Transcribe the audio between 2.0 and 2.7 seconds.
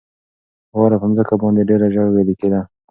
ویلي کېده.